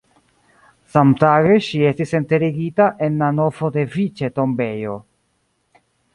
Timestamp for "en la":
3.09-3.29